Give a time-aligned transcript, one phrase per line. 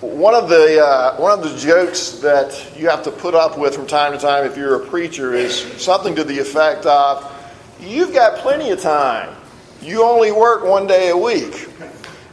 [0.00, 3.74] one of the uh, one of the jokes that you have to put up with
[3.74, 7.24] from time to time if you're a preacher is something to the effect of,
[7.80, 9.34] "You've got plenty of time.
[9.82, 11.68] You only work one day a week."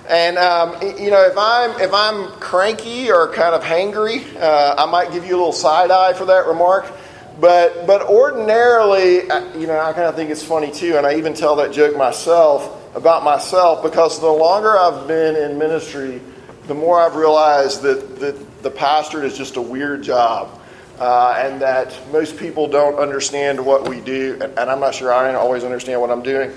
[0.07, 4.85] And um, you know, if I'm if I'm cranky or kind of hangry, uh, I
[4.85, 6.91] might give you a little side eye for that remark.
[7.39, 11.15] But but ordinarily, uh, you know, I kind of think it's funny too, and I
[11.15, 16.21] even tell that joke myself about myself because the longer I've been in ministry
[16.67, 20.61] the more I've realized that, that the pastorate is just a weird job.
[20.99, 25.33] Uh, and that most people don't understand what we do, and, I'm not sure I
[25.33, 26.53] always understand what I'm doing.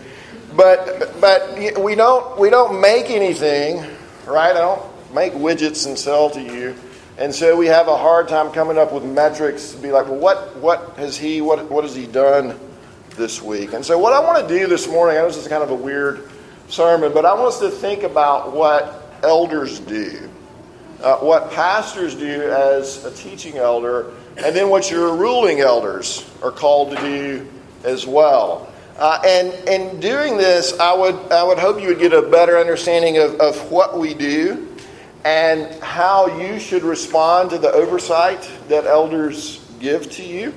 [0.55, 3.79] But but we don't we don't make anything,
[4.27, 4.55] right?
[4.55, 6.77] I don't make widgets and sell to you,
[7.19, 10.21] and so we have a hard time coming up with metrics to be like, well,
[10.21, 12.57] what what has he what what has he done
[13.17, 13.73] this week?
[13.73, 15.71] And so what I want to do this morning, I know this is kind of
[15.71, 16.31] a weird
[16.69, 20.29] sermon, but I want us to think about what elders do,
[21.03, 26.51] uh, what pastors do as a teaching elder, and then what your ruling elders are
[26.53, 27.49] called to do
[27.85, 28.73] as well.
[28.99, 32.59] Uh, and in doing this, I would, I would hope you would get a better
[32.59, 34.69] understanding of, of what we do
[35.25, 40.53] and how you should respond to the oversight that elders give to you,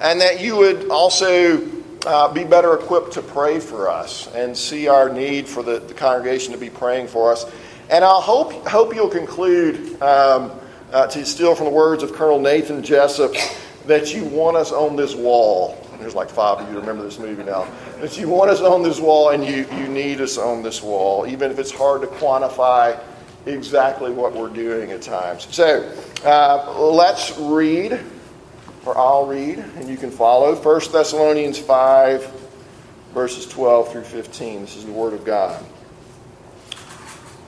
[0.00, 1.66] and that you would also
[2.06, 5.94] uh, be better equipped to pray for us and see our need for the, the
[5.94, 7.50] congregation to be praying for us.
[7.90, 10.52] And I hope, hope you'll conclude, um,
[10.92, 13.34] uh, to steal from the words of Colonel Nathan Jessep,
[13.86, 15.82] that you want us on this wall.
[15.98, 17.66] There's like five of you remember this movie now.
[18.00, 21.26] That you want us on this wall and you, you need us on this wall,
[21.26, 23.00] even if it's hard to quantify
[23.46, 25.48] exactly what we're doing at times.
[25.50, 25.90] So
[26.24, 27.98] uh, let's read,
[28.84, 30.54] or I'll read, and you can follow.
[30.54, 32.50] 1 Thessalonians 5,
[33.12, 34.60] verses 12 through 15.
[34.60, 35.64] This is the Word of God.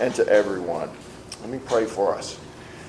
[0.00, 0.90] and to everyone.
[1.40, 2.38] Let me pray for us.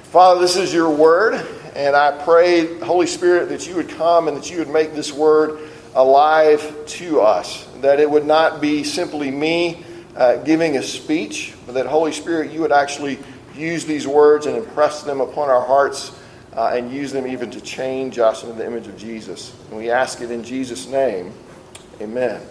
[0.03, 1.45] Father, this is your word,
[1.75, 5.11] and I pray, Holy Spirit, that you would come and that you would make this
[5.11, 9.83] word alive to us, that it would not be simply me
[10.15, 13.19] uh, giving a speech, but that, Holy Spirit, you would actually
[13.55, 16.17] use these words and impress them upon our hearts
[16.53, 19.53] uh, and use them even to change us into the image of Jesus.
[19.69, 21.33] And we ask it in Jesus' name.
[22.01, 22.41] Amen.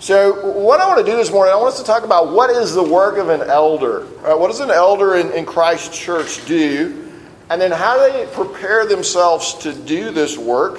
[0.00, 2.50] So, what I want to do this morning, I want us to talk about what
[2.50, 4.02] is the work of an elder.
[4.22, 4.38] Right?
[4.38, 7.10] What does an elder in, in Christ Church do?
[7.50, 10.78] And then, how do they prepare themselves to do this work?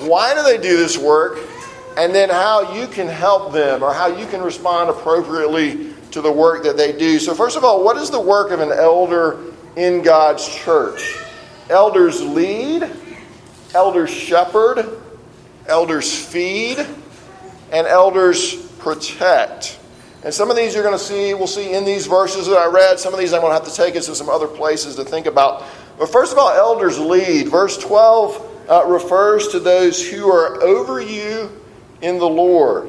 [0.00, 1.38] Why do they do this work?
[1.96, 6.30] And then, how you can help them or how you can respond appropriately to the
[6.30, 7.18] work that they do.
[7.18, 9.40] So, first of all, what is the work of an elder
[9.76, 11.16] in God's church?
[11.70, 12.86] Elders lead,
[13.74, 15.00] elders shepherd,
[15.66, 16.86] elders feed
[17.72, 19.78] and elders protect.
[20.24, 22.66] And some of these you're going to see, we'll see in these verses that I
[22.66, 22.98] read.
[22.98, 25.04] Some of these I'm going to have to take us to some other places to
[25.04, 25.64] think about.
[25.98, 27.48] But first of all, elders lead.
[27.48, 31.50] Verse 12 uh, refers to those who are over you
[32.02, 32.88] in the Lord.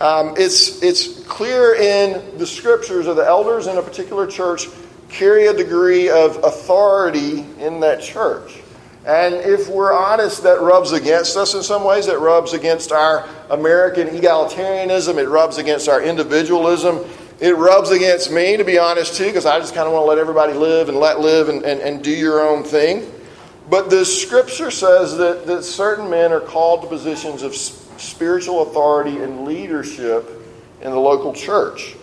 [0.00, 4.66] Um, it's, it's clear in the scriptures that the elders in a particular church
[5.10, 8.59] carry a degree of authority in that church.
[9.06, 12.06] And if we're honest, that rubs against us in some ways.
[12.06, 15.16] It rubs against our American egalitarianism.
[15.16, 17.00] It rubs against our individualism.
[17.40, 20.08] It rubs against me, to be honest, too, because I just kind of want to
[20.08, 23.10] let everybody live and let live and, and, and do your own thing.
[23.70, 29.18] But the scripture says that, that certain men are called to positions of spiritual authority
[29.18, 30.28] and leadership
[30.82, 31.94] in the local church.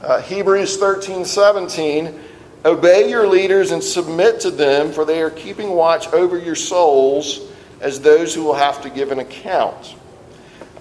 [0.00, 2.18] Uh, Hebrews 13 17
[2.66, 7.40] Obey your leaders and submit to them, for they are keeping watch over your souls
[7.80, 9.94] as those who will have to give an account.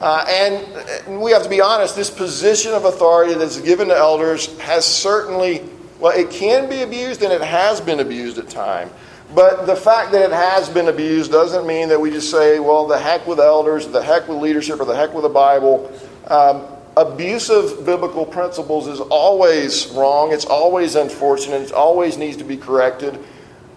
[0.01, 4.57] Uh, and, we have to be honest, this position of authority that's given to elders
[4.59, 5.63] has certainly,
[5.99, 8.91] well, it can be abused and it has been abused at times.
[9.35, 12.87] But the fact that it has been abused doesn't mean that we just say, well,
[12.87, 15.91] the heck with elders, the heck with leadership, or the heck with the Bible.
[16.27, 16.65] Um,
[16.97, 23.19] abusive biblical principles is always wrong, it's always unfortunate, it always needs to be corrected.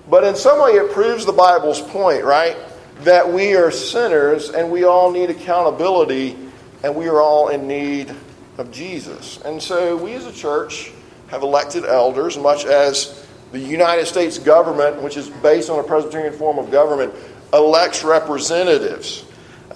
[0.08, 2.56] But in some way, it proves the Bible's point, right?
[3.00, 6.36] That we are sinners and we all need accountability
[6.82, 8.14] and we are all in need
[8.56, 9.40] of Jesus.
[9.42, 10.92] And so we as a church
[11.28, 16.32] have elected elders, much as The United States government, which is based on a Presbyterian
[16.32, 17.14] form of government,
[17.52, 19.24] elects representatives.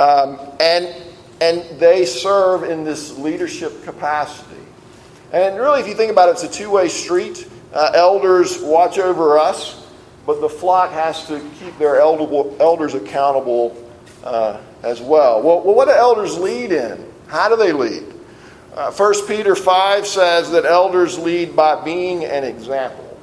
[0.00, 0.94] Um, and,
[1.43, 4.61] and they serve in this leadership capacity.
[5.33, 7.49] And really, if you think about it, it's a two way street.
[7.73, 9.85] Uh, elders watch over us,
[10.25, 13.77] but the flock has to keep their elders accountable
[14.23, 15.43] uh, as well.
[15.43, 15.62] well.
[15.65, 17.05] Well, what do elders lead in?
[17.27, 18.05] How do they lead?
[18.75, 23.19] Uh, 1 Peter 5 says that elders lead by being an example.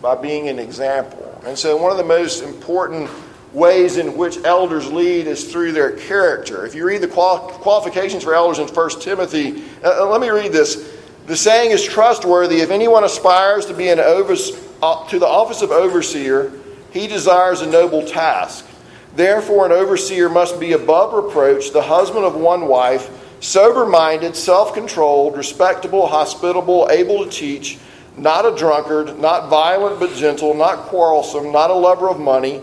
[0.00, 1.38] By being an example.
[1.44, 3.10] And so, one of the most important
[3.52, 6.64] ways in which elders lead is through their character.
[6.64, 10.52] If you read the qualifications for elders in 1 Timothy, uh, uh, let me read
[10.52, 10.98] this.
[11.26, 12.60] The saying is trustworthy.
[12.60, 16.52] If anyone aspires to be an uh, to the office of overseer,
[16.92, 18.66] he desires a noble task.
[19.14, 23.10] Therefore, an overseer must be above reproach, the husband of one wife,
[23.40, 27.78] sober minded, self controlled, respectable, hospitable, able to teach,
[28.16, 32.62] not a drunkard, not violent but gentle, not quarrelsome, not a lover of money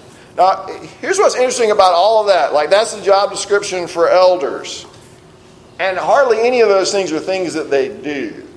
[0.37, 0.65] Now,
[1.01, 2.53] here's what's interesting about all of that.
[2.53, 4.85] Like, that's the job description for elders.
[5.79, 8.47] And hardly any of those things are things that they do.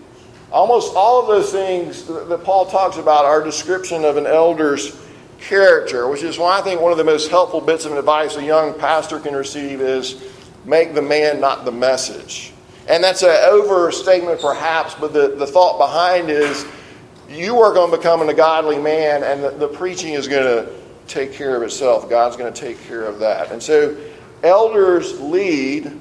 [0.53, 5.01] Almost all of those things that Paul talks about are description of an elder's
[5.41, 8.45] character, which is why I think one of the most helpful bits of advice a
[8.45, 10.23] young pastor can receive is
[10.65, 12.53] make the man, not the message.
[12.89, 16.67] And that's an overstatement, perhaps, but the, the thought behind is
[17.29, 20.84] you are going to become a godly man, and the, the preaching is going to
[21.07, 22.09] take care of itself.
[22.09, 23.53] God's going to take care of that.
[23.53, 23.97] And so
[24.43, 26.01] elders lead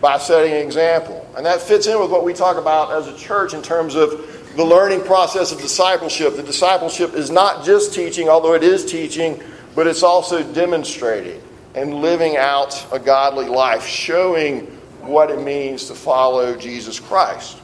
[0.00, 1.26] by setting an example.
[1.36, 4.10] And that fits in with what we talk about as a church in terms of
[4.56, 6.36] the learning process of discipleship.
[6.36, 9.42] The discipleship is not just teaching, although it is teaching,
[9.74, 11.40] but it's also demonstrating
[11.74, 14.66] and living out a godly life, showing
[15.00, 17.58] what it means to follow Jesus Christ.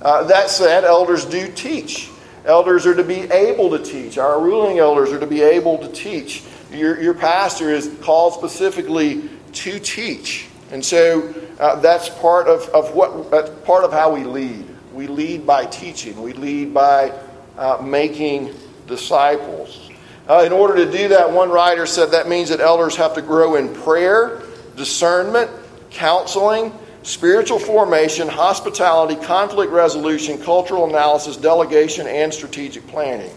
[0.00, 2.10] Uh, that said, elders do teach.
[2.44, 4.18] Elders are to be able to teach.
[4.18, 6.42] Our ruling elders are to be able to teach.
[6.72, 10.46] Your, your pastor is called specifically to teach.
[10.70, 14.66] And so uh, that's part of, of what that's part of how we lead.
[14.94, 16.20] We lead by teaching.
[16.22, 17.12] We lead by
[17.58, 18.54] uh, making
[18.86, 19.90] disciples.
[20.28, 23.22] Uh, in order to do that, one writer said that means that elders have to
[23.22, 24.42] grow in prayer,
[24.76, 25.50] discernment,
[25.90, 26.72] counseling,
[27.02, 33.32] spiritual formation, hospitality, conflict resolution, cultural analysis, delegation, and strategic planning.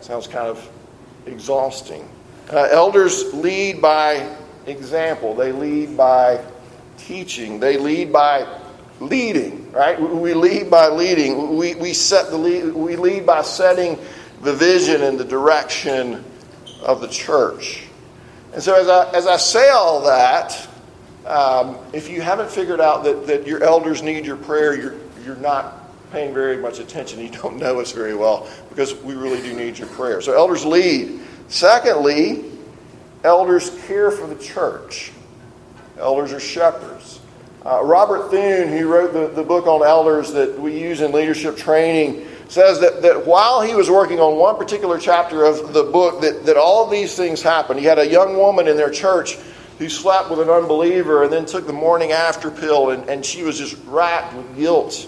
[0.00, 0.70] Sounds kind of
[1.26, 2.08] exhausting.
[2.50, 6.44] Uh, elders lead by example, they lead by
[6.96, 8.60] teaching, they lead by
[9.00, 10.00] leading, right?
[10.00, 11.56] We lead by leading.
[11.56, 13.98] We, we, set the lead, we lead by setting
[14.42, 16.24] the vision and the direction
[16.82, 17.84] of the church.
[18.52, 20.68] And so, as I, as I say all that,
[21.30, 24.94] um, if you haven't figured out that, that your elders need your prayer, you're,
[25.24, 25.76] you're not
[26.10, 27.20] paying very much attention.
[27.20, 30.20] You don't know us very well because we really do need your prayer.
[30.20, 31.20] So, elders lead.
[31.48, 32.44] Secondly,
[33.22, 35.12] elders care for the church.
[35.98, 37.20] Elders are shepherds.
[37.64, 41.56] Uh, Robert Thune, who wrote the, the book on elders that we use in leadership
[41.56, 46.22] training, says that, that while he was working on one particular chapter of the book,
[46.22, 47.78] that, that all these things happened.
[47.78, 49.36] He had a young woman in their church
[49.80, 53.42] who slept with an unbeliever and then took the morning after pill, and, and she
[53.42, 55.06] was just racked with guilt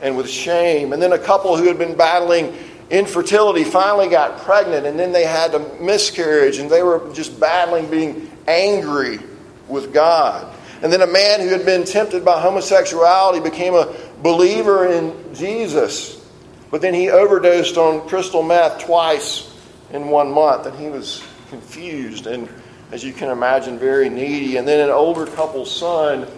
[0.00, 0.92] and with shame.
[0.92, 2.56] And then a couple who had been battling
[2.88, 7.90] infertility finally got pregnant, and then they had a miscarriage, and they were just battling
[7.90, 9.18] being angry
[9.66, 10.56] with God.
[10.82, 16.24] And then a man who had been tempted by homosexuality became a believer in Jesus.
[16.70, 19.52] But then he overdosed on crystal meth twice
[19.92, 22.48] in one month, and he was confused and
[22.92, 24.58] as you can imagine, very needy.
[24.58, 26.28] And then an older couple's son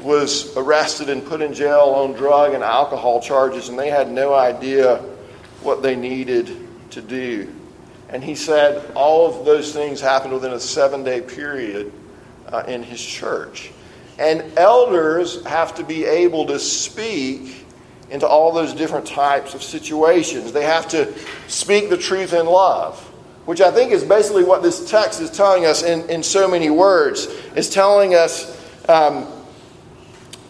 [0.00, 4.32] was arrested and put in jail on drug and alcohol charges, and they had no
[4.32, 4.98] idea
[5.62, 6.48] what they needed
[6.90, 7.52] to do.
[8.08, 11.92] And he said all of those things happened within a seven day period
[12.46, 13.72] uh, in his church.
[14.16, 17.66] And elders have to be able to speak
[18.10, 20.52] into all those different types of situations.
[20.52, 21.12] They have to
[21.48, 23.02] speak the truth in love
[23.46, 26.68] which I think is basically what this text is telling us in, in so many
[26.68, 27.26] words.
[27.54, 28.52] It's telling us
[28.88, 29.26] um,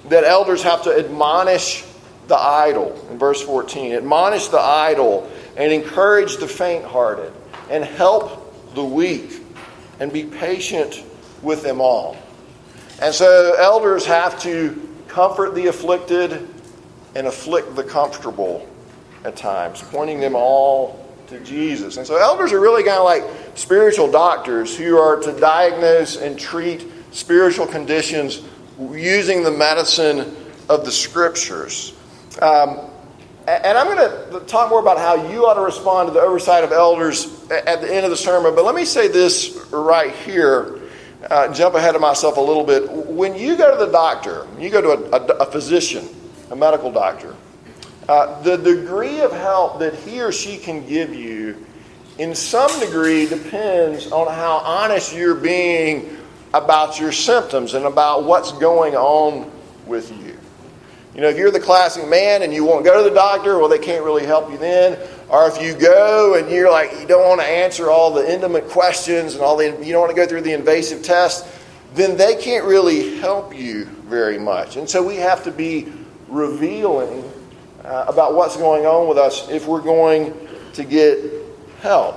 [0.08, 1.84] that elders have to admonish
[2.26, 3.92] the idle in verse 14.
[3.92, 7.32] Admonish the idle and encourage the faint hearted
[7.70, 9.42] and help the weak.
[9.98, 11.02] and be patient
[11.42, 12.16] with them all.
[13.00, 16.48] And so elders have to comfort the afflicted
[17.14, 18.68] and afflict the comfortable
[19.24, 21.96] at times, pointing them all to Jesus.
[21.96, 23.24] And so elders are really kind of like
[23.56, 28.42] spiritual doctors who are to diagnose and treat spiritual conditions
[28.78, 30.36] using the medicine
[30.68, 31.94] of the scriptures.
[32.40, 32.90] Um,
[33.46, 36.64] and I'm going to talk more about how you ought to respond to the oversight
[36.64, 38.54] of elders at the end of the sermon.
[38.56, 40.80] But let me say this right here,
[41.30, 42.90] uh, jump ahead of myself a little bit.
[42.90, 46.08] When you go to the doctor, you go to a, a, a physician,
[46.50, 47.36] a medical doctor,
[48.08, 51.66] uh, the degree of help that he or she can give you,
[52.18, 56.16] in some degree, depends on how honest you're being
[56.54, 59.50] about your symptoms and about what's going on
[59.86, 60.38] with you.
[61.14, 63.68] You know, if you're the classic man and you won't go to the doctor, well,
[63.68, 64.98] they can't really help you then.
[65.28, 68.68] Or if you go and you're like, you don't want to answer all the intimate
[68.68, 71.50] questions and all the, you don't want to go through the invasive tests,
[71.94, 74.76] then they can't really help you very much.
[74.76, 75.90] And so we have to be
[76.28, 77.24] revealing
[77.86, 80.34] uh, about what's going on with us if we're going
[80.74, 81.18] to get
[81.80, 82.16] help.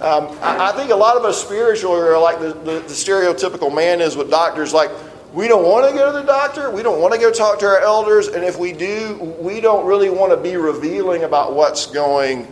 [0.00, 3.74] Um, I, I, think a lot of us spiritually are like the, the, the stereotypical
[3.74, 4.90] man is with doctors, like,
[5.32, 6.70] we don't want to go to the doctor.
[6.70, 8.28] We don't want to go talk to our elders.
[8.28, 12.46] And if we do, we don't really want to be revealing about what's going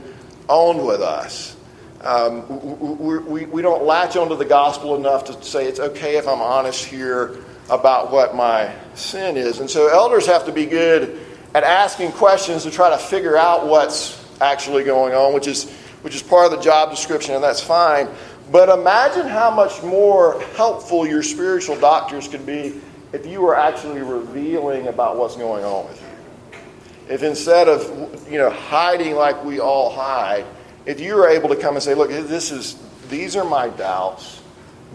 [0.48, 1.56] on with us.
[2.02, 6.28] Um, we, we, we don't latch onto the gospel enough to say it's okay if
[6.28, 7.38] I'm honest here
[7.70, 9.60] about what my sin is.
[9.60, 11.18] And so elders have to be good
[11.54, 15.70] at asking questions to try to figure out what's actually going on, which is,
[16.02, 18.08] which is part of the job description, and that's fine.
[18.50, 22.80] But imagine how much more helpful your spiritual doctors could be
[23.12, 27.14] if you were actually revealing about what's going on with you.
[27.14, 30.44] If instead of you know hiding like we all hide,
[30.84, 32.76] if you were able to come and say, "Look, this is
[33.08, 34.42] these are my doubts,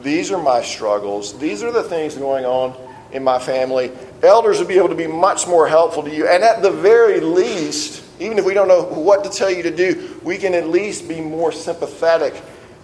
[0.01, 3.91] these are my struggles, these are the things going on in my family,"
[4.23, 6.27] elders would be able to be much more helpful to you.
[6.27, 9.75] And at the very least, even if we don't know what to tell you to
[9.75, 12.41] do, we can at least be more sympathetic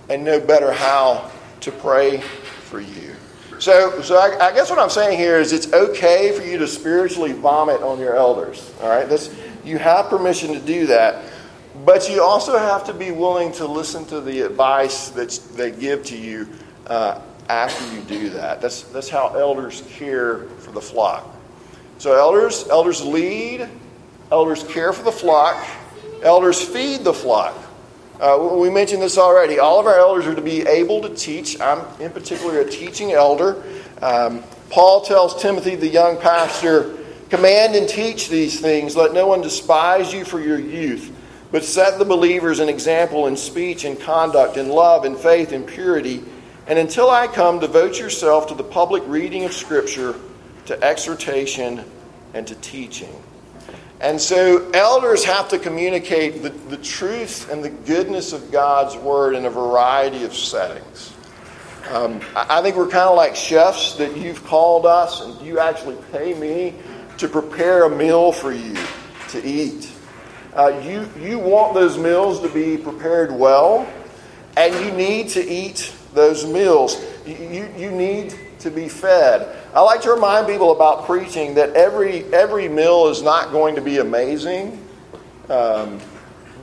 [0.09, 1.29] and know better how
[1.61, 3.15] to pray for you.
[3.59, 6.67] So, so I, I, guess what I'm saying here is it's okay for you to
[6.67, 8.71] spiritually vomit on your elders.
[8.81, 11.23] All right, That's, you have permission to do that,
[11.85, 16.03] but you also have to be willing to listen to the advice that they give
[16.05, 16.49] to you
[16.87, 18.61] uh, after you do that.
[18.61, 21.25] That's that's how elders care for the flock.
[21.97, 23.69] So elders, elders lead,
[24.31, 25.65] elders care for the flock,
[26.23, 27.55] elders feed the flock.
[28.19, 29.59] Uh, we mentioned this already.
[29.59, 31.59] All of our elders are to be able to teach.
[31.59, 33.61] I'm, in particular, a teaching elder.
[34.01, 36.97] Um, Paul tells Timothy, the young pastor,
[37.29, 38.95] Command and teach these things.
[38.95, 41.11] Let no one despise you for your youth,
[41.51, 45.65] but set the believers an example in speech and conduct, in love and faith and
[45.65, 46.23] purity.
[46.67, 50.15] And until I come, devote yourself to the public reading of Scripture,
[50.65, 51.83] to exhortation,
[52.33, 53.13] and to teaching.
[54.01, 59.35] And so elders have to communicate the, the truth and the goodness of God's word
[59.35, 61.13] in a variety of settings.
[61.91, 65.97] Um, I, think we're kind of like chefs that you've called us and you actually
[66.11, 66.73] pay me
[67.19, 68.75] to prepare a meal for you
[69.29, 69.91] to eat.
[70.55, 73.87] Uh, you, you want those meals to be prepared well,
[74.57, 77.03] and you need to eat those meals.
[77.25, 79.55] You, you, need to be fed.
[79.73, 83.81] I like to remind people about preaching that every, every meal is not going to
[83.81, 84.83] be amazing,
[85.49, 85.99] um,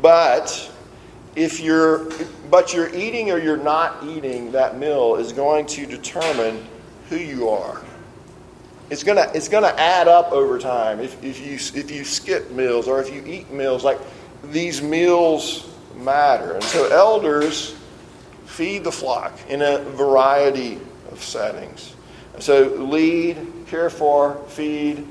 [0.00, 0.70] but
[1.36, 2.10] if you're
[2.50, 6.62] but you're eating or you're not eating that meal is going to determine
[7.08, 7.80] who you are.
[8.90, 12.88] It's gonna it's gonna add up over time if, if you if you skip meals
[12.88, 13.98] or if you eat meals like
[14.44, 16.52] these meals matter.
[16.52, 17.74] And so elders
[18.52, 20.78] feed the flock in a variety
[21.10, 21.94] of settings.
[22.38, 25.06] So lead, care for, feed,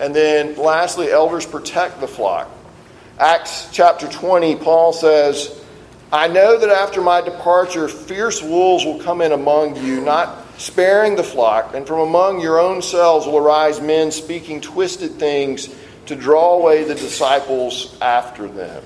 [0.00, 2.50] and then lastly, elders protect the flock.
[3.18, 5.60] Acts chapter 20, Paul says,
[6.10, 11.14] I know that after my departure, fierce wolves will come in among you, not sparing
[11.14, 15.72] the flock, and from among your own selves will arise men speaking twisted things
[16.06, 18.82] to draw away the disciples after them.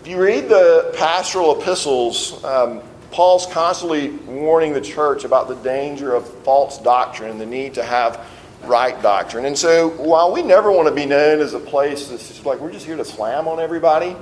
[0.00, 2.80] If you read the pastoral epistles, um,
[3.10, 8.26] Paul's constantly warning the church about the danger of false doctrine the need to have
[8.64, 9.44] right doctrine.
[9.44, 12.60] And so, while we never want to be known as a place that's just like
[12.60, 14.16] we're just here to slam on everybody,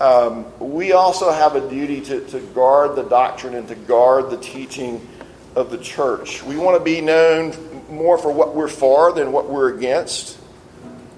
[0.00, 4.38] um, we also have a duty to, to guard the doctrine and to guard the
[4.38, 5.06] teaching
[5.54, 6.42] of the church.
[6.42, 7.52] We want to be known
[7.90, 10.38] more for what we're for than what we're against,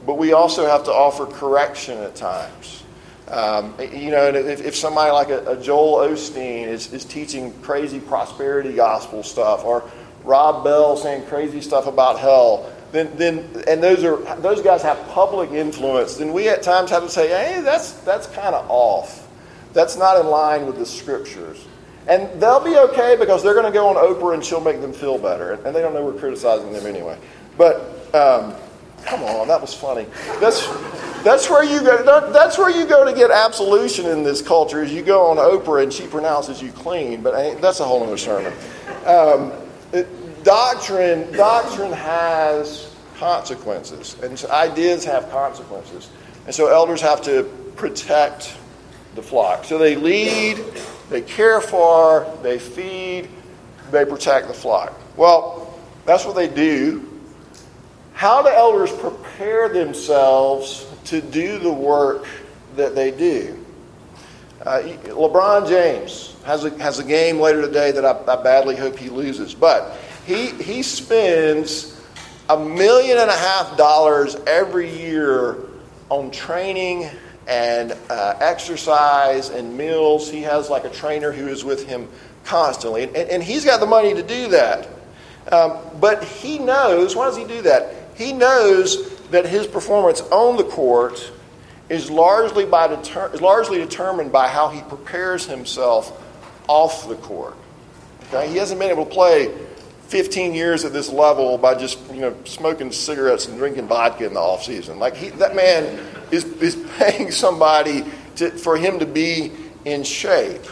[0.05, 2.84] but we also have to offer correction at times.
[3.29, 7.99] Um, you know, if, if somebody like a, a Joel Osteen is, is teaching crazy
[8.01, 9.91] prosperity gospel stuff, or
[10.25, 14.99] Rob Bell saying crazy stuff about hell, then, then and those are those guys have
[15.09, 19.29] public influence, then we at times have to say, hey, that's that's kind of off.
[19.73, 21.67] That's not in line with the scriptures.
[22.07, 24.93] And they'll be okay because they're going to go on Oprah and she'll make them
[24.93, 25.55] feel better.
[25.65, 27.19] And they don't know we're criticizing them anyway.
[27.57, 27.81] But
[28.15, 28.55] um,
[29.05, 30.07] come on, that was funny.
[30.39, 30.67] That's
[31.25, 32.31] that's where you go.
[32.33, 34.83] That's where you go to get absolution in this culture.
[34.83, 37.23] Is you go on Oprah and she pronounces you clean.
[37.23, 38.53] But that's a whole other sermon.
[39.07, 39.53] Um,
[39.93, 46.11] it, doctrine doctrine has consequences, and so ideas have consequences,
[46.47, 47.45] and so elders have to
[47.77, 48.57] protect
[49.15, 49.65] the flock.
[49.65, 50.59] So they lead,
[51.09, 53.29] they care for, they feed,
[53.91, 54.93] they protect the flock.
[55.17, 57.09] Well, that's what they do.
[58.13, 62.27] How do elders prepare themselves to do the work
[62.77, 63.65] that they do?
[64.65, 68.97] Uh, LeBron James has a, has a game later today that I, I badly hope
[68.97, 72.01] he loses, but he, he spends
[72.49, 75.59] a million and a half dollars every year
[76.09, 77.11] on training
[77.47, 80.31] and uh, exercise and meals.
[80.31, 82.09] He has like a trainer who is with him
[82.45, 84.89] constantly, and, and he's got the money to do that.
[85.53, 87.95] Um, but he knows, why does he do that?
[88.15, 91.33] He knows that his performance on the court
[91.89, 96.21] is largely, by deter- is largely determined by how he prepares himself
[96.69, 97.57] off the court.
[98.29, 98.49] Okay?
[98.49, 99.55] He hasn't been able to play
[100.09, 104.35] 15 years at this level by just you know smoking cigarettes and drinking vodka in
[104.35, 104.99] the off season.
[104.99, 105.99] Like that man
[106.31, 108.05] is, is paying somebody
[108.37, 109.53] to, for him to be
[109.85, 110.63] in shape.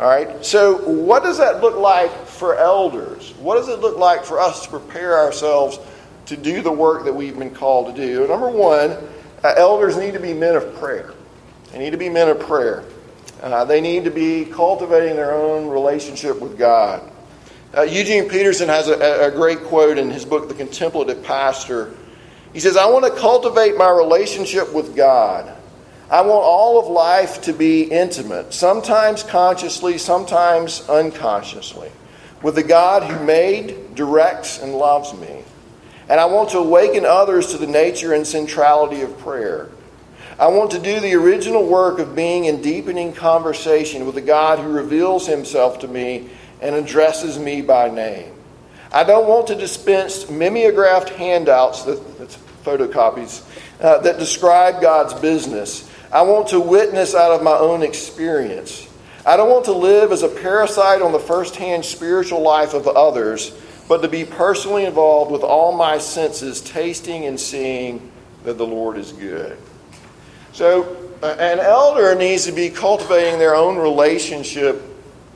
[0.00, 0.44] All right?
[0.44, 3.32] So, what does that look like for elders?
[3.38, 5.78] What does it look like for us to prepare ourselves
[6.26, 8.26] to do the work that we've been called to do?
[8.26, 8.90] Number one,
[9.42, 11.12] uh, elders need to be men of prayer.
[11.72, 12.84] They need to be men of prayer.
[13.42, 17.10] Uh, they need to be cultivating their own relationship with God.
[17.76, 21.94] Uh, Eugene Peterson has a, a great quote in his book, The Contemplative Pastor
[22.54, 25.52] he says, I want to cultivate my relationship with God.
[26.08, 31.90] I want all of life to be intimate, sometimes consciously, sometimes unconsciously,
[32.42, 35.42] with the God who made, directs, and loves me.
[36.08, 39.70] And I want to awaken others to the nature and centrality of prayer.
[40.38, 44.58] I want to do the original work of being in deepening conversation with the God
[44.58, 46.28] who reveals himself to me
[46.60, 48.32] and addresses me by name.
[48.92, 53.44] I don't want to dispense mimeographed handouts, that, that's photocopies,
[53.80, 55.90] uh, that describe God's business.
[56.12, 58.88] I want to witness out of my own experience.
[59.26, 63.50] I don't want to live as a parasite on the firsthand spiritual life of others,
[63.88, 68.10] but to be personally involved with all my senses, tasting and seeing
[68.44, 69.58] that the Lord is good.
[70.52, 74.82] So, uh, an elder needs to be cultivating their own relationship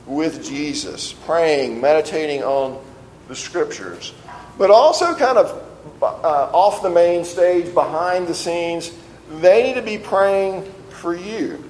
[0.05, 2.83] with Jesus, praying, meditating on
[3.27, 4.13] the scriptures,
[4.57, 5.63] but also kind of
[6.01, 8.91] uh, off the main stage, behind the scenes,
[9.39, 11.63] they need to be praying for you.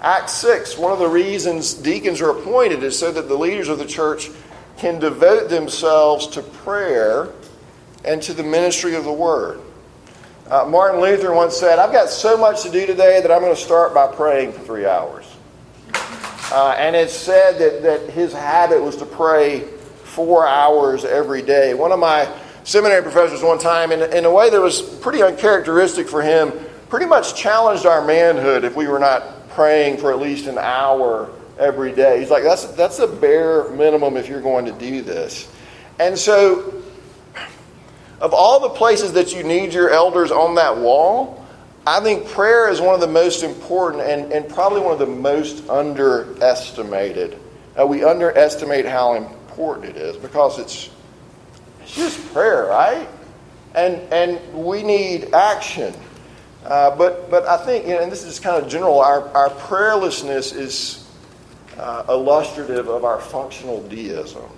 [0.00, 3.78] Acts 6, one of the reasons deacons are appointed is so that the leaders of
[3.78, 4.30] the church
[4.80, 7.28] can devote themselves to prayer
[8.02, 9.60] and to the ministry of the word.
[10.48, 13.54] Uh, Martin Luther once said, I've got so much to do today that I'm going
[13.54, 15.26] to start by praying for three hours.
[16.50, 19.60] Uh, and it's said that, that his habit was to pray
[20.02, 21.74] four hours every day.
[21.74, 22.26] One of my
[22.64, 26.52] seminary professors one time, in, in a way that was pretty uncharacteristic for him,
[26.88, 31.30] pretty much challenged our manhood if we were not praying for at least an hour
[31.60, 32.18] every day.
[32.20, 35.48] He's like, that's, that's the bare minimum if you're going to do this.
[35.98, 36.82] And so,
[38.20, 41.46] of all the places that you need your elders on that wall,
[41.86, 45.06] I think prayer is one of the most important and, and probably one of the
[45.06, 47.38] most underestimated.
[47.78, 50.90] Uh, we underestimate how important it is because it's
[51.82, 53.08] it's just prayer, right?
[53.74, 55.94] And and we need action.
[56.64, 59.00] Uh, but but I think, you know, and this is kind of general.
[59.00, 60.99] Our our prayerlessness is
[61.80, 64.50] uh, illustrative of our functional deism.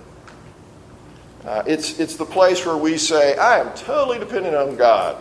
[1.45, 5.17] Uh, it's it's the place where we say, "I am totally dependent on God,"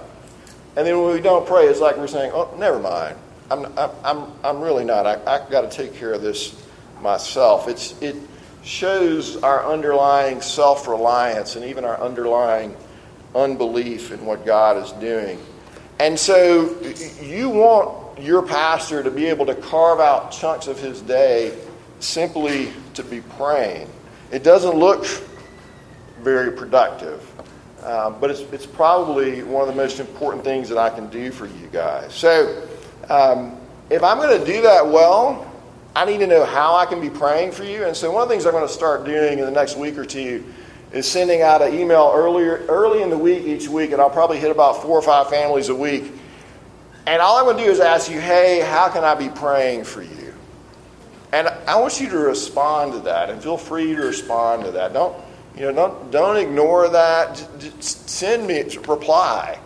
[0.77, 3.17] and then when we don't pray, it's like we're saying, "Oh, never mind.
[3.51, 3.67] I'm
[4.05, 5.07] I'm I'm, really not.
[5.07, 6.61] I I got to take care of this
[7.01, 8.17] myself." It's it
[8.65, 12.77] shows our underlying self reliance and even our underlying
[13.35, 15.39] unbelief in what God is doing.
[15.99, 16.77] And so
[17.21, 21.57] you want your pastor to be able to carve out chunks of his day
[22.03, 23.89] simply to be praying.
[24.31, 25.07] It doesn't look
[26.21, 27.29] very productive,
[27.85, 31.31] um, but it's, it's probably one of the most important things that I can do
[31.31, 32.15] for you guys.
[32.15, 32.67] So,
[33.09, 33.57] um,
[33.91, 35.51] if I'm going to do that well,
[35.95, 37.85] I need to know how I can be praying for you.
[37.85, 39.99] And so one of the things I'm going to start doing in the next week
[39.99, 40.45] or two
[40.93, 44.39] is sending out an email earlier early in the week each week, and I'll probably
[44.39, 46.13] hit about four or five families a week.
[47.07, 49.85] And all I'm going to do is ask you, hey, how can I be praying
[49.85, 50.32] for you?
[51.33, 54.93] And I want you to respond to that, and feel free to respond to that.
[54.93, 55.17] Don't
[55.57, 55.73] you know?
[55.73, 57.47] Don't don't ignore that.
[57.59, 59.59] Just send me a reply,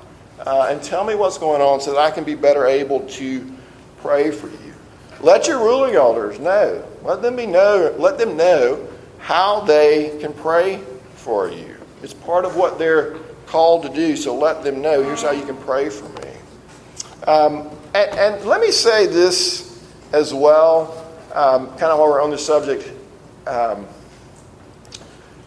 [0.46, 3.52] uh, and tell me what's going on so that I can be better able to
[3.98, 4.74] pray for you.
[5.20, 6.86] Let your ruling elders know.
[7.02, 7.94] Let them be know.
[7.98, 8.86] Let them know
[9.18, 10.80] how they can pray
[11.14, 11.76] for you.
[12.02, 14.16] It's part of what they're called to do.
[14.16, 15.02] So let them know.
[15.02, 16.30] Here's how you can pray for me.
[17.26, 21.05] Um, and, and, let me say this as well.
[21.36, 22.90] Um, kind of while we're on the subject.
[23.46, 23.86] Um,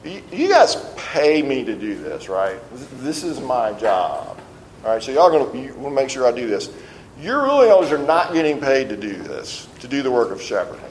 [0.05, 2.59] you, you guys pay me to do this, right?
[3.01, 4.39] This is my job.
[4.85, 6.69] All right, so y'all going to make sure I do this.
[7.19, 10.41] Your ruling elders are not getting paid to do this, to do the work of
[10.41, 10.85] shepherding.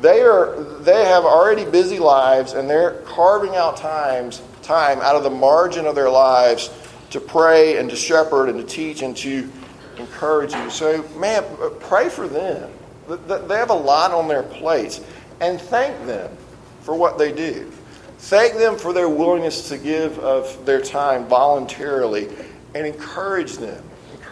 [0.00, 5.22] They are they have already busy lives and they're carving out times time out of
[5.22, 6.70] the margin of their lives
[7.10, 9.50] to pray and to shepherd and to teach and to
[9.98, 10.70] encourage you.
[10.70, 11.44] So, man,
[11.80, 12.70] pray for them.
[13.08, 15.00] They have a lot on their plates.
[15.40, 16.36] And thank them
[16.82, 17.70] for what they do.
[18.18, 22.28] Thank them for their willingness to give of their time voluntarily
[22.74, 23.82] and encourage them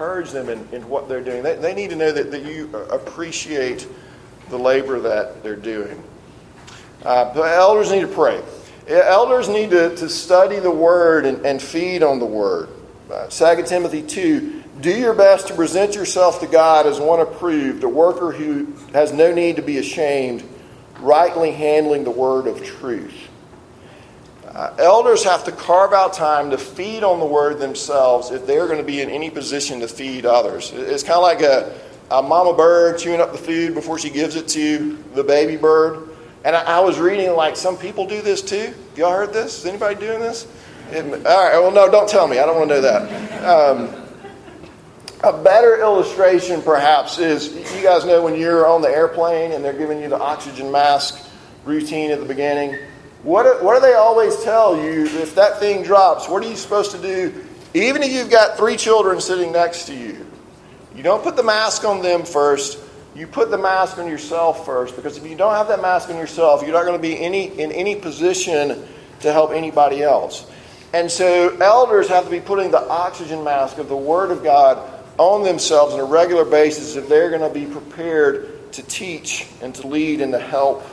[0.01, 1.43] encourage them in, in what they're doing.
[1.43, 3.87] They, they need to know that, that you appreciate
[4.49, 6.03] the labor that they're doing.
[7.05, 8.43] Uh, but elders need to pray.
[8.89, 12.71] Elders need to, to study the Word and, and feed on the Word.
[13.13, 17.85] Uh, 2 Timothy 2 Do your best to present yourself to God as one approved,
[17.85, 20.43] a worker who has no need to be ashamed,
[21.01, 23.29] rightly handling the Word of truth.
[24.47, 28.67] Uh, elders have to carve out time to feed on the word themselves if they're
[28.67, 30.73] going to be in any position to feed others.
[30.75, 31.79] It's kind of like a,
[32.11, 36.09] a mama bird chewing up the food before she gives it to the baby bird.
[36.45, 38.75] And I, I was reading like some people do this too.
[38.97, 39.61] Y'all heard this?
[39.61, 40.49] Is anybody doing this?
[40.91, 41.59] It, all right.
[41.61, 42.41] Well, no, don't tell me.
[42.41, 43.45] I don't want to know that.
[43.45, 44.10] Um,
[45.23, 49.73] a better illustration, perhaps, is you guys know when you're on the airplane and they're
[49.73, 51.27] giving you the oxygen mask
[51.65, 52.79] routine at the beginning
[53.23, 56.29] what, what do they always tell you if that thing drops?
[56.29, 59.95] What are you supposed to do, even if you've got three children sitting next to
[59.95, 60.27] you?
[60.95, 62.79] You don't put the mask on them first.
[63.15, 66.17] You put the mask on yourself first, because if you don't have that mask on
[66.17, 68.87] yourself, you're not going to be any, in any position
[69.21, 70.51] to help anybody else.
[70.95, 74.90] And so, elders have to be putting the oxygen mask of the Word of God
[75.19, 79.75] on themselves on a regular basis if they're going to be prepared to teach and
[79.75, 80.85] to lead and to help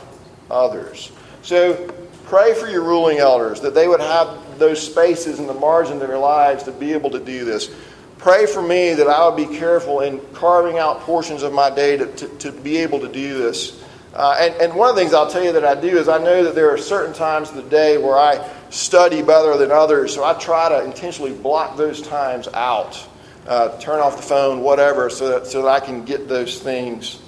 [0.50, 1.10] others.
[1.42, 1.92] So,
[2.28, 6.06] Pray for your ruling elders that they would have those spaces in the margin of
[6.08, 7.74] their lives to be able to do this.
[8.18, 11.96] Pray for me that I would be careful in carving out portions of my day
[11.96, 13.82] to, to, to be able to do this.
[14.12, 16.18] Uh, and, and one of the things I'll tell you that I do is I
[16.18, 20.14] know that there are certain times of the day where I study better than others,
[20.14, 23.02] so I try to intentionally block those times out,
[23.48, 27.20] uh, turn off the phone, whatever, so that, so that I can get those things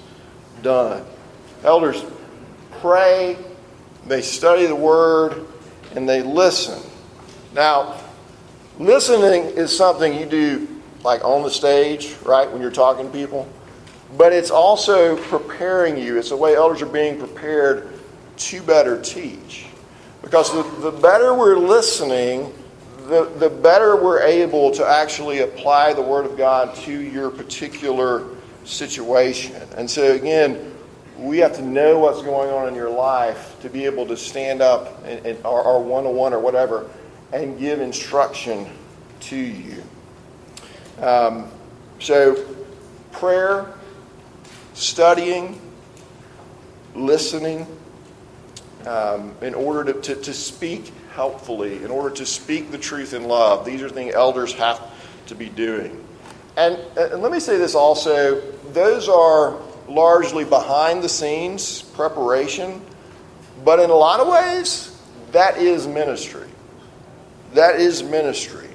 [0.61, 1.05] done.
[1.63, 2.05] Elders,
[2.79, 3.37] pray
[4.07, 5.45] they study the Word,
[5.95, 6.81] and they listen.
[7.53, 7.99] Now,
[8.79, 10.67] listening is something you do
[11.03, 13.47] like on the stage, right, when you're talking to people.
[14.17, 16.17] But it's also preparing you.
[16.17, 17.93] It's the way elders are being prepared
[18.37, 19.67] to better teach.
[20.21, 22.53] Because the, the better we're listening,
[23.07, 28.25] the, the better we're able to actually apply the Word of God to your particular
[28.63, 29.55] situation.
[29.75, 30.73] And so, again,
[31.17, 34.61] we have to know what's going on in your life to be able to stand
[34.61, 36.89] up and, and or one on one or whatever
[37.33, 38.67] and give instruction
[39.21, 39.83] to you.
[40.99, 41.49] Um,
[41.99, 42.45] so,
[43.11, 43.73] prayer,
[44.73, 45.59] studying,
[46.95, 47.65] listening,
[48.85, 53.23] um, in order to, to, to speak helpfully, in order to speak the truth in
[53.23, 53.65] love.
[53.65, 54.81] These are things elders have
[55.27, 56.05] to be doing.
[56.57, 58.41] And, and let me say this also
[58.73, 62.81] those are largely behind the scenes preparation,
[63.63, 64.97] but in a lot of ways,
[65.31, 66.47] that is ministry.
[67.53, 68.69] That is ministry.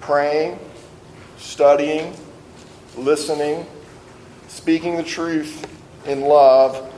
[0.00, 0.58] Praying,
[1.36, 2.14] studying,
[2.96, 3.66] listening,
[4.48, 5.66] speaking the truth
[6.06, 6.94] in love,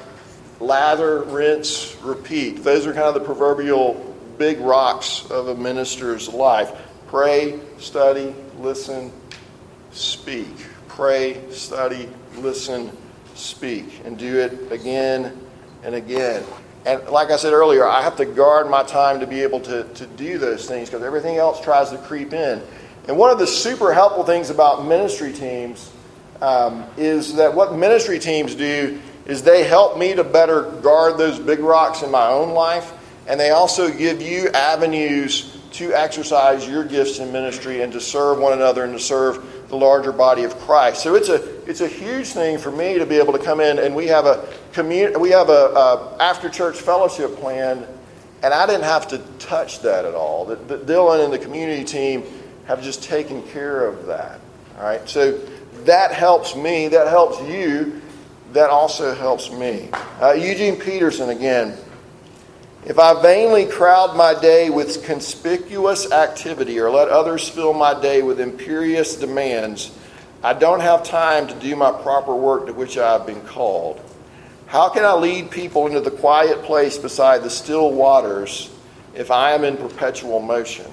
[0.61, 2.63] lather, rinse, repeat.
[2.63, 4.10] Those are kind of the proverbial
[4.41, 6.73] big rocks of a minister's life.
[7.09, 9.13] Pray, study, listen,
[9.91, 10.67] speak.
[10.89, 12.91] Pray, study, listen,
[13.35, 15.39] speak and do it again
[15.83, 16.43] and again.
[16.87, 19.85] And like I said earlier, I have to guard my time to be able to,
[19.85, 22.63] to do those things because everything else tries to creep in.
[23.09, 25.93] And one of the super helpful things about ministry teams
[26.41, 31.39] um, is that what ministry teams do is they help me to better guard those
[31.39, 32.95] big rocks in my own life,
[33.31, 38.41] and they also give you avenues to exercise your gifts in ministry and to serve
[38.41, 41.01] one another and to serve the larger body of Christ.
[41.01, 43.79] So it's a it's a huge thing for me to be able to come in
[43.79, 47.87] and we have a community we have a, a after church fellowship plan,
[48.43, 50.47] and I didn't have to touch that at all.
[50.47, 52.25] That Dylan and the community team
[52.67, 54.41] have just taken care of that.
[54.77, 55.39] All right, so
[55.85, 56.89] that helps me.
[56.89, 58.03] That helps you.
[58.55, 59.89] That also helps me.
[60.21, 61.79] Uh, Eugene Peterson again.
[62.87, 68.23] If I vainly crowd my day with conspicuous activity or let others fill my day
[68.23, 69.91] with imperious demands,
[70.43, 74.01] I don't have time to do my proper work to which I have been called.
[74.67, 78.71] How can I lead people into the quiet place beside the still waters
[79.15, 80.87] if I am in perpetual motion?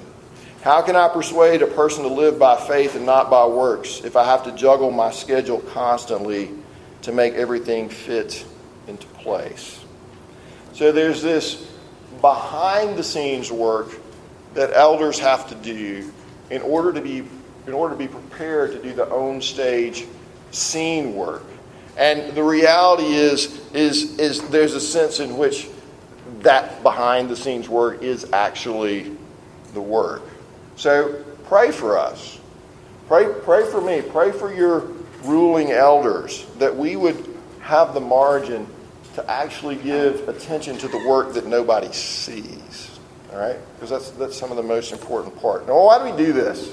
[0.63, 4.17] How can I persuade a person to live by faith and not by works if
[4.17, 6.51] I have to juggle my schedule constantly
[7.03, 8.43] to make everything fit
[8.87, 9.79] into place?
[10.73, 11.65] So there's this
[12.21, 13.91] behind the scenes work
[14.53, 16.11] that elders have to do
[16.49, 17.23] in order to be
[17.67, 20.05] in order to be prepared to do the on stage
[20.51, 21.43] scene work.
[21.97, 25.67] And the reality is is is there's a sense in which
[26.39, 29.15] that behind the scenes work is actually
[29.73, 30.23] the work.
[30.75, 32.39] So pray for us.
[33.07, 34.01] Pray pray for me.
[34.01, 34.87] Pray for your
[35.23, 38.67] ruling elders that we would have the margin
[39.17, 42.99] to actually give attention to the work that nobody sees.
[43.33, 43.57] All right?
[43.73, 45.65] Because that's, that's some of the most important part.
[45.65, 46.71] Now, why do we do this?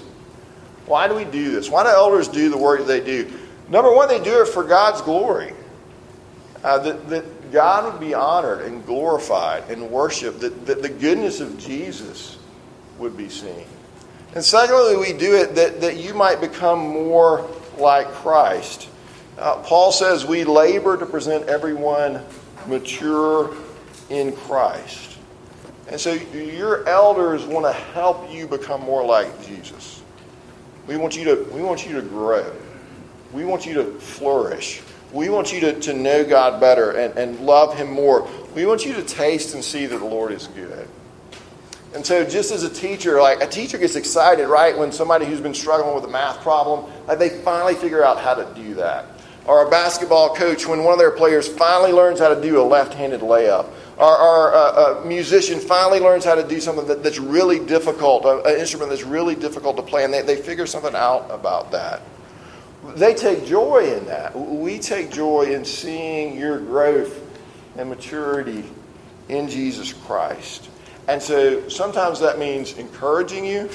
[0.85, 1.71] Why do we do this?
[1.71, 3.33] Why do elders do the work that they do?
[3.71, 5.55] Number one, they do it for God's glory.
[6.63, 11.41] Uh, that, that God would be honored and glorified and worshiped, that, that the goodness
[11.41, 12.37] of Jesus
[12.99, 13.65] would be seen.
[14.35, 18.91] And secondly, we do it that, that you might become more like Christ.
[19.39, 22.25] Uh, Paul says we labor to present everyone
[22.67, 23.55] mature
[24.11, 25.19] in Christ.
[25.89, 30.03] And so your elders want to help you become more like Jesus.
[30.87, 32.51] We want you to, we want you to grow.
[33.33, 34.83] We want you to flourish.
[35.13, 38.29] We want you to, to know God better and, and love Him more.
[38.55, 40.89] We want you to taste and see that the Lord is good.
[41.95, 45.41] And so, just as a teacher, like a teacher gets excited, right, when somebody who's
[45.41, 49.14] been struggling with a math problem, like they finally figure out how to do that
[49.47, 52.65] or a basketball coach when one of their players finally learns how to do a
[52.65, 57.03] left handed layup, or, or a, a, musician finally learns how to do something that,
[57.03, 60.95] that's really difficult, an instrument that's really difficult to play, and they, they figure something
[60.95, 62.03] out about that.
[62.97, 64.37] They take joy in that.
[64.37, 67.21] We take joy in seeing your growth
[67.77, 68.65] and maturity
[69.29, 70.69] in Jesus Christ.
[71.09, 73.71] And so sometimes that means encouraging you,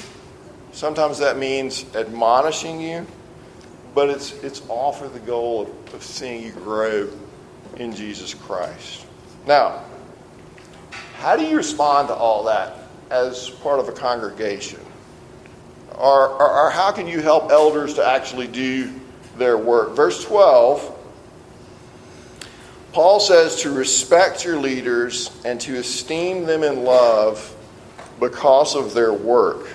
[0.72, 3.06] sometimes that means admonishing you
[3.94, 7.08] but it's, it's all for the goal of, of seeing you grow
[7.76, 9.06] in Jesus Christ.
[9.46, 9.84] Now,
[11.18, 12.76] how do you respond to all that
[13.10, 14.80] as part of a congregation?
[15.96, 18.90] Or, or, or, how can you help elders to actually do
[19.36, 19.94] their work?
[19.94, 20.96] Verse 12,
[22.92, 27.54] Paul says to respect your leaders and to esteem them in love
[28.18, 29.68] because of their work.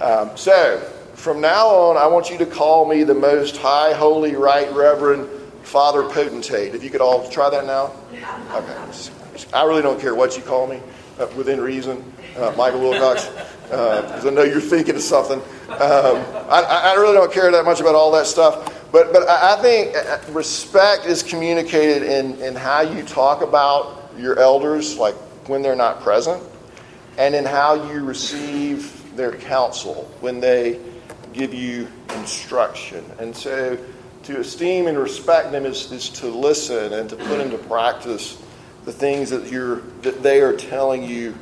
[0.00, 0.86] Um, so,
[1.18, 5.28] from now on, I want you to call me the most high, holy, right, reverend
[5.62, 6.74] Father Potentate.
[6.74, 7.92] If you could all try that now.
[8.54, 9.46] Okay.
[9.52, 10.80] I really don't care what you call me,
[11.18, 12.04] uh, within reason,
[12.36, 13.26] uh, Michael Wilcox,
[13.62, 15.40] because uh, I know you're thinking of something.
[15.68, 18.90] Um, I, I, really don't care that much about all that stuff.
[18.90, 24.38] But, but I think uh, respect is communicated in, in how you talk about your
[24.38, 25.14] elders, like
[25.48, 26.42] when they're not present,
[27.18, 30.80] and in how you receive their counsel when they
[31.32, 33.04] give you instruction.
[33.18, 33.78] And so
[34.24, 38.42] to esteem and respect them is, is to listen and to put into practice
[38.84, 41.34] the things that, you're, that they are telling you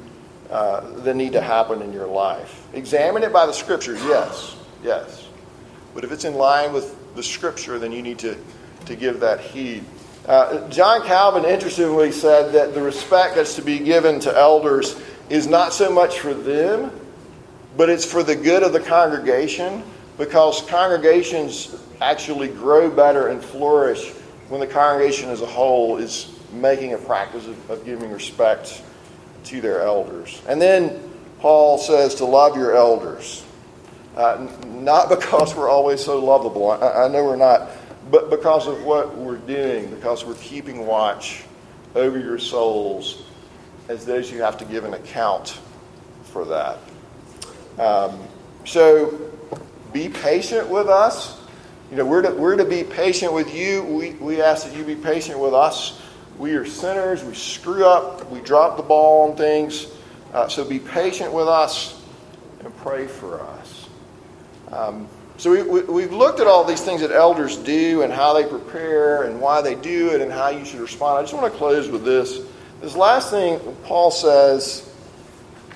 [0.50, 2.66] uh, that need to happen in your life.
[2.74, 5.26] Examine it by the scriptures, yes, yes.
[5.94, 8.36] But if it's in line with the scripture, then you need to,
[8.86, 9.84] to give that heed.
[10.26, 15.46] Uh, John Calvin interestingly said that the respect that's to be given to elders is
[15.46, 16.90] not so much for them
[17.76, 19.82] but it's for the good of the congregation
[20.18, 24.12] because congregations actually grow better and flourish
[24.48, 28.82] when the congregation as a whole is making a practice of, of giving respect
[29.44, 30.42] to their elders.
[30.48, 31.02] And then
[31.40, 33.44] Paul says to love your elders.
[34.16, 37.70] Uh, not because we're always so lovable, I, I know we're not,
[38.10, 41.44] but because of what we're doing, because we're keeping watch
[41.94, 43.24] over your souls
[43.88, 45.58] as those who have to give an account
[46.24, 46.78] for that.
[47.78, 48.18] Um,
[48.64, 49.30] so
[49.92, 51.40] be patient with us.
[51.90, 53.84] You know, we're to, we're to be patient with you.
[53.84, 56.00] We, we ask that you be patient with us.
[56.38, 57.24] We are sinners.
[57.24, 58.30] We screw up.
[58.30, 59.86] We drop the ball on things.
[60.32, 62.02] Uh, so be patient with us
[62.60, 63.88] and pray for us.
[64.72, 65.08] Um,
[65.38, 68.44] so we, we, we've looked at all these things that elders do and how they
[68.44, 71.18] prepare and why they do it and how you should respond.
[71.18, 72.40] I just want to close with this.
[72.80, 74.92] This last thing Paul says,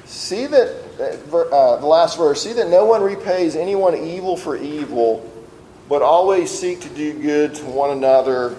[0.06, 5.26] see that, uh, the last verse, see that no one repays anyone evil for evil
[5.90, 8.56] but always seek to do good to one another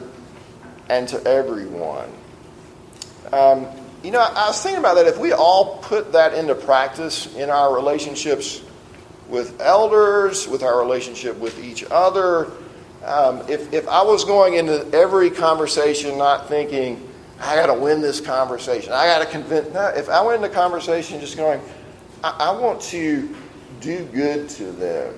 [0.90, 2.12] and to everyone.
[3.32, 3.68] Um,
[4.04, 5.08] you know, I was thinking about that.
[5.08, 8.62] If we all put that into practice in our relationships
[9.30, 12.52] with elders, with our relationship with each other,
[13.06, 17.08] um, if, if I was going into every conversation not thinking,
[17.40, 21.22] I got to win this conversation, I got to convince, if I went into conversation
[21.22, 21.62] just going,
[22.24, 23.36] I, I want to
[23.80, 25.16] do good to them.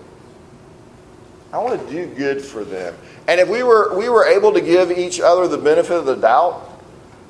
[1.52, 2.96] I want to do good for them.
[3.28, 6.16] And if we were, we were able to give each other the benefit of the
[6.16, 6.70] doubt,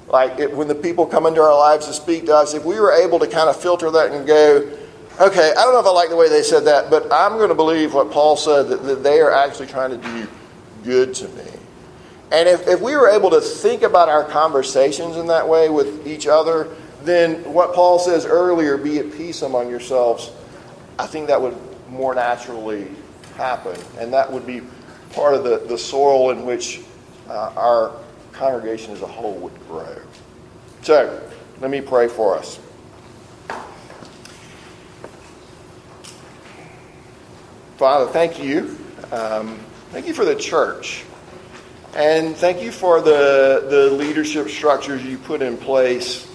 [0.07, 2.79] like it, when the people come into our lives to speak to us, if we
[2.79, 4.71] were able to kind of filter that and go,
[5.19, 7.49] okay, I don't know if I like the way they said that, but I'm going
[7.49, 10.27] to believe what Paul said that, that they are actually trying to do
[10.83, 11.43] good to me.
[12.31, 16.07] And if, if we were able to think about our conversations in that way with
[16.07, 20.31] each other, then what Paul says earlier, be at peace among yourselves,
[20.97, 21.57] I think that would
[21.89, 22.87] more naturally
[23.35, 23.79] happen.
[23.99, 24.61] And that would be
[25.11, 26.81] part of the, the soil in which
[27.29, 27.91] uh, our
[28.31, 29.95] congregation as a whole would grow.
[30.81, 31.21] So,
[31.59, 32.59] let me pray for us.
[37.77, 38.77] Father, thank you.
[39.11, 39.59] Um,
[39.91, 41.03] thank you for the church.
[41.95, 46.27] And thank you for the, the leadership structures you put in place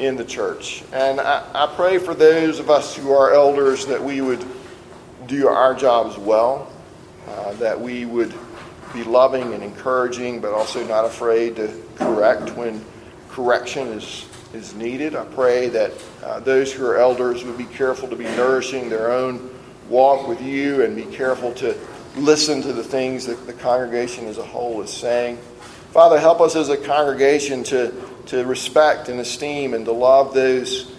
[0.00, 0.82] in the church.
[0.92, 4.44] And I, I pray for those of us who are elders that we would
[5.26, 6.72] do our jobs well,
[7.28, 8.34] uh, that we would
[8.92, 12.84] be loving and encouraging, but also not afraid to correct when
[13.28, 15.14] correction is, is needed.
[15.14, 15.92] I pray that
[16.24, 19.54] uh, those who are elders would be careful to be nourishing their own
[19.88, 21.76] walk with you and be careful to
[22.16, 25.36] listen to the things that the congregation as a whole is saying.
[25.92, 27.92] Father, help us as a congregation to,
[28.30, 30.90] to respect and esteem and to love those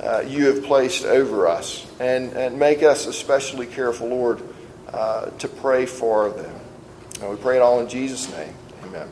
[0.00, 1.86] uh, you have placed over us.
[2.00, 4.42] And, and make us especially careful, Lord,
[4.92, 6.60] uh, to pray for them.
[7.20, 8.54] And we pray it all in Jesus' name.
[8.84, 9.08] Amen.